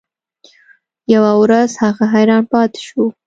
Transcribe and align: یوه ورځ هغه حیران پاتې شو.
یوه 1.13 1.31
ورځ 1.41 1.69
هغه 1.83 2.03
حیران 2.13 2.43
پاتې 2.51 2.79
شو. 2.87 3.03